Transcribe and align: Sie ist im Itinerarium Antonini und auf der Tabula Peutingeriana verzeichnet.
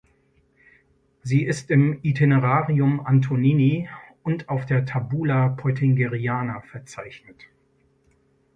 Sie 1.21 1.43
ist 1.45 1.69
im 1.69 1.99
Itinerarium 2.01 3.05
Antonini 3.05 3.87
und 4.23 4.49
auf 4.49 4.65
der 4.65 4.83
Tabula 4.85 5.49
Peutingeriana 5.49 6.61
verzeichnet. 6.61 7.39